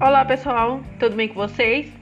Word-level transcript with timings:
Olá 0.00 0.24
pessoal, 0.24 0.80
tudo 0.96 1.16
bem 1.16 1.26
com 1.26 1.34
vocês? 1.34 1.92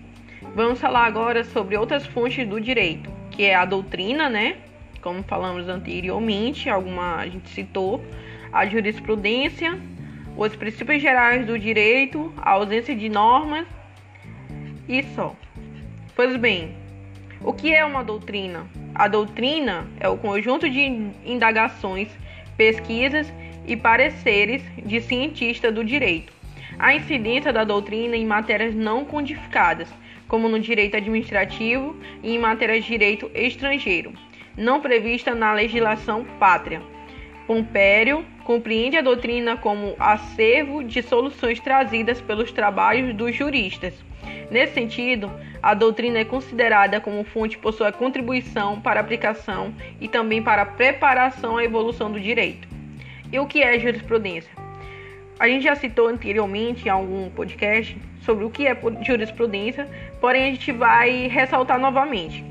Vamos 0.54 0.78
falar 0.78 1.06
agora 1.06 1.42
sobre 1.44 1.78
outras 1.78 2.04
fontes 2.04 2.46
do 2.46 2.60
direito, 2.60 3.10
que 3.30 3.42
é 3.42 3.54
a 3.54 3.64
doutrina, 3.64 4.28
né? 4.28 4.58
Como 5.00 5.22
falamos 5.22 5.66
anteriormente, 5.66 6.68
alguma 6.68 7.16
a 7.16 7.26
gente 7.26 7.48
citou, 7.48 8.04
a 8.52 8.66
jurisprudência, 8.66 9.80
os 10.36 10.54
princípios 10.54 11.00
gerais 11.00 11.46
do 11.46 11.58
direito, 11.58 12.30
a 12.36 12.50
ausência 12.50 12.94
de 12.94 13.08
normas 13.08 13.66
e 14.86 15.02
só. 15.14 15.34
Pois 16.14 16.36
bem, 16.36 16.76
o 17.40 17.54
que 17.54 17.74
é 17.74 17.82
uma 17.82 18.04
doutrina? 18.04 18.66
A 18.94 19.08
doutrina 19.08 19.86
é 19.98 20.06
o 20.06 20.18
conjunto 20.18 20.68
de 20.68 20.82
indagações, 21.24 22.10
pesquisas 22.58 23.32
e 23.66 23.74
pareceres 23.74 24.62
de 24.84 25.00
cientistas 25.00 25.74
do 25.74 25.82
direito 25.82 26.35
a 26.78 26.94
incidência 26.94 27.52
da 27.52 27.64
doutrina 27.64 28.16
em 28.16 28.26
matérias 28.26 28.74
não 28.74 29.04
codificadas, 29.04 29.88
como 30.28 30.48
no 30.48 30.60
direito 30.60 30.96
administrativo 30.96 31.96
e 32.22 32.34
em 32.34 32.38
matérias 32.38 32.84
de 32.84 32.90
direito 32.90 33.30
estrangeiro, 33.34 34.12
não 34.56 34.80
prevista 34.80 35.34
na 35.34 35.52
legislação 35.52 36.24
pátria. 36.38 36.82
Pompério 37.46 38.24
compreende 38.44 38.96
a 38.96 39.02
doutrina 39.02 39.56
como 39.56 39.94
acervo 39.98 40.82
de 40.82 41.02
soluções 41.02 41.60
trazidas 41.60 42.20
pelos 42.20 42.50
trabalhos 42.50 43.14
dos 43.14 43.34
juristas. 43.34 43.94
Nesse 44.50 44.74
sentido, 44.74 45.30
a 45.62 45.72
doutrina 45.72 46.18
é 46.18 46.24
considerada 46.24 47.00
como 47.00 47.24
fonte 47.24 47.56
por 47.56 47.72
sua 47.72 47.92
contribuição 47.92 48.80
para 48.80 49.00
a 49.00 49.02
aplicação 49.02 49.72
e 50.00 50.08
também 50.08 50.42
para 50.42 50.62
a 50.62 50.66
preparação 50.66 51.56
à 51.56 51.64
evolução 51.64 52.10
do 52.10 52.20
direito. 52.20 52.68
E 53.32 53.38
o 53.38 53.46
que 53.46 53.62
é 53.62 53.78
jurisprudência? 53.78 54.65
A 55.38 55.46
gente 55.48 55.64
já 55.64 55.74
citou 55.74 56.08
anteriormente 56.08 56.86
em 56.86 56.88
algum 56.88 57.28
podcast 57.30 57.96
sobre 58.20 58.44
o 58.44 58.50
que 58.50 58.66
é 58.66 58.76
jurisprudência, 59.02 59.86
porém 60.18 60.44
a 60.44 60.50
gente 60.50 60.72
vai 60.72 61.28
ressaltar 61.28 61.78
novamente. 61.78 62.42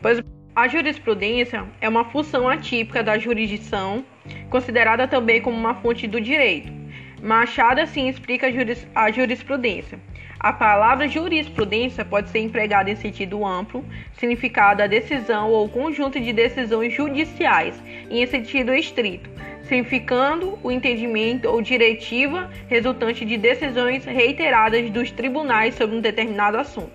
Pois 0.00 0.22
a 0.54 0.68
jurisprudência 0.68 1.64
é 1.80 1.88
uma 1.88 2.04
função 2.04 2.48
atípica 2.48 3.02
da 3.02 3.18
jurisdição, 3.18 4.04
considerada 4.48 5.08
também 5.08 5.42
como 5.42 5.56
uma 5.56 5.74
fonte 5.74 6.06
do 6.06 6.20
direito. 6.20 6.72
Machado 7.20 7.80
assim 7.80 8.08
explica 8.08 8.46
a 8.94 9.10
jurisprudência. 9.10 9.98
A 10.38 10.54
palavra 10.54 11.06
jurisprudência 11.06 12.02
pode 12.04 12.30
ser 12.30 12.38
empregada 12.38 12.90
em 12.90 12.96
sentido 12.96 13.44
amplo, 13.44 13.84
significado 14.14 14.82
a 14.82 14.86
decisão 14.86 15.50
ou 15.50 15.68
conjunto 15.68 16.18
de 16.18 16.32
decisões 16.32 16.94
judiciais, 16.94 17.74
em 18.08 18.26
sentido 18.26 18.72
estrito, 18.72 19.28
significando 19.70 20.58
o 20.64 20.70
entendimento 20.72 21.48
ou 21.48 21.62
diretiva 21.62 22.50
resultante 22.68 23.24
de 23.24 23.36
decisões 23.36 24.04
reiteradas 24.04 24.90
dos 24.90 25.12
tribunais 25.12 25.76
sobre 25.76 25.96
um 25.96 26.00
determinado 26.00 26.58
assunto. 26.58 26.90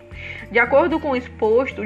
De 0.52 0.60
acordo 0.60 1.00
com 1.00 1.12
o 1.12 1.16
exposto, 1.16 1.84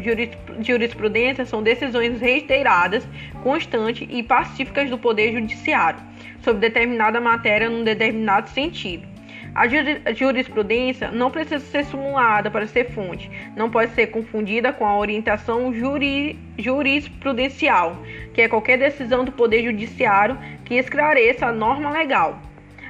jurisprudência 0.60 1.45
são 1.45 1.62
decisões 1.62 2.20
reiteradas, 2.20 3.08
constantes 3.44 4.08
e 4.10 4.23
pacíficas 4.23 4.90
do 4.90 4.98
Poder 4.98 5.32
Judiciário 5.32 6.00
sobre 6.42 6.62
determinada 6.62 7.22
matéria 7.22 7.70
num 7.70 7.84
determinado 7.84 8.50
sentido. 8.50 9.08
A 9.54 9.67
jurisprudência 10.14 11.12
não 11.12 11.32
precisa 11.32 11.60
ser 11.60 11.84
simulada 11.84 12.52
para 12.52 12.67
ser 12.67 12.92
fonte, 12.92 13.30
não 13.56 13.70
pode 13.70 13.94
ser 13.94 14.08
confundida 14.08 14.72
com 14.72 14.86
a 14.86 14.98
orientação 14.98 15.73
juri, 15.73 16.40
jurisprudencial, 16.58 17.98
que 18.40 18.48
qualquer 18.48 18.78
decisão 18.78 19.26
do 19.26 19.34
Poder 19.34 19.62
Judiciário 19.62 20.38
que 20.64 20.76
esclareça 20.76 21.48
a 21.48 21.52
norma 21.52 21.90
legal. 21.90 22.40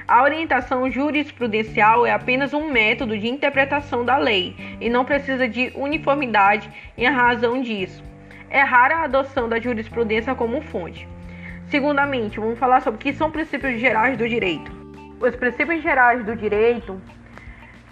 A 0.06 0.22
orientação 0.22 0.88
jurisprudencial 0.88 2.06
é 2.06 2.12
apenas 2.12 2.54
um 2.54 2.70
método 2.70 3.18
de 3.18 3.28
interpretação 3.28 4.04
da 4.04 4.16
lei 4.16 4.54
e 4.80 4.88
não 4.88 5.04
precisa 5.04 5.48
de 5.48 5.72
uniformidade 5.74 6.70
em 6.96 7.08
razão 7.08 7.60
disso. 7.60 8.00
É 8.48 8.60
rara 8.60 8.98
a 8.98 9.04
adoção 9.04 9.48
da 9.48 9.58
jurisprudência 9.58 10.36
como 10.36 10.60
fonte. 10.60 11.08
Segundamente, 11.66 12.38
vamos 12.38 12.56
falar 12.58 12.80
sobre 12.80 12.98
o 12.98 13.02
que 13.02 13.12
são 13.12 13.32
princípios 13.32 13.80
gerais 13.80 14.16
do 14.16 14.28
direito. 14.28 14.70
Os 15.18 15.34
princípios 15.34 15.82
gerais 15.82 16.24
do 16.24 16.36
direito 16.36 17.00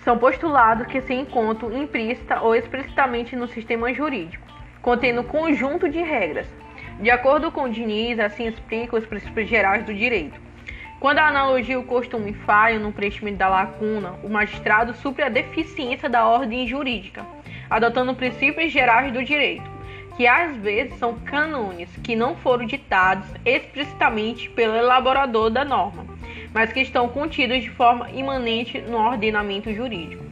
são 0.04 0.16
postulados 0.16 0.86
que 0.86 1.00
se 1.00 1.12
encontram 1.12 1.76
implícita 1.76 2.40
ou 2.40 2.54
explicitamente 2.54 3.34
no 3.34 3.48
sistema 3.48 3.92
jurídico, 3.92 4.46
contendo 4.80 5.24
conjunto 5.24 5.88
de 5.88 5.98
regras. 5.98 6.46
De 7.00 7.10
acordo 7.10 7.50
com 7.50 7.68
Diniz, 7.68 8.18
assim 8.18 8.46
explica 8.46 8.96
os 8.96 9.06
princípios 9.06 9.48
gerais 9.48 9.84
do 9.84 9.94
direito. 9.94 10.40
Quando 11.00 11.18
a 11.18 11.28
analogia 11.28 11.74
e 11.74 11.78
o 11.78 11.84
costume 11.84 12.32
falham 12.32 12.82
no 12.82 12.92
preenchimento 12.92 13.38
da 13.38 13.48
lacuna, 13.48 14.14
o 14.22 14.28
magistrado 14.28 14.92
supre 14.94 15.22
a 15.22 15.28
deficiência 15.28 16.08
da 16.08 16.26
ordem 16.26 16.66
jurídica, 16.66 17.24
adotando 17.70 18.14
princípios 18.14 18.72
gerais 18.72 19.12
do 19.12 19.24
direito, 19.24 19.70
que 20.16 20.26
às 20.26 20.56
vezes 20.56 20.98
são 20.98 21.14
cânones 21.20 21.88
que 22.02 22.16
não 22.16 22.34
foram 22.36 22.66
ditados 22.66 23.28
explicitamente 23.44 24.50
pelo 24.50 24.74
elaborador 24.74 25.50
da 25.50 25.64
norma 25.64 26.18
mas 26.52 26.72
que 26.72 26.80
estão 26.80 27.08
contidos 27.08 27.62
de 27.62 27.70
forma 27.70 28.10
imanente 28.10 28.80
no 28.80 28.96
ordenamento 28.96 29.72
jurídico. 29.72 30.24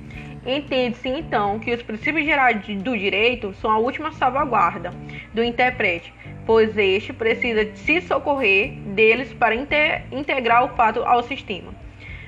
Entende-se 0.45 1.09
então 1.09 1.59
que 1.59 1.75
os 1.75 1.83
princípios 1.83 2.25
gerais 2.25 2.65
do 2.65 2.97
direito 2.97 3.53
são 3.55 3.71
a 3.71 3.79
última 3.79 4.13
salvaguarda 4.13 4.93
do 5.35 5.43
intérprete, 5.43 6.15
pois 6.47 6.79
este 6.79 7.13
precisa 7.13 7.69
se 7.75 8.01
socorrer 8.01 8.73
deles 8.95 9.33
para 9.35 9.55
integrar 9.55 10.65
o 10.65 10.69
fato 10.77 11.03
ao 11.03 11.23
sistema. 11.23 11.75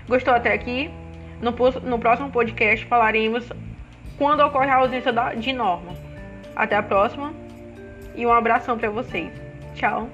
Gostou 0.08 0.34
até 0.34 0.52
aqui? 0.52 0.90
No, 1.40 1.54
no 1.82 1.98
próximo 1.98 2.30
podcast 2.30 2.84
falaremos 2.86 3.48
quando 4.18 4.40
ocorre 4.40 4.70
a 4.70 4.76
ausência 4.76 5.12
de 5.36 5.52
norma. 5.52 5.94
Até 6.56 6.74
a 6.74 6.82
próxima 6.82 7.32
e 8.16 8.26
um 8.26 8.32
abração 8.32 8.76
para 8.76 8.90
vocês. 8.90 9.30
Tchau! 9.74 10.10